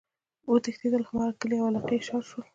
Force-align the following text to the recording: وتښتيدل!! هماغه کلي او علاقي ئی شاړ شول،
وتښتيدل!! 0.51 1.03
هماغه 1.09 1.33
کلي 1.41 1.55
او 1.59 1.67
علاقي 1.69 1.95
ئی 1.97 2.05
شاړ 2.07 2.21
شول، 2.29 2.43